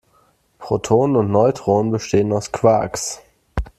[0.57, 3.21] Protonen und Neutronen bestehen aus Quarks.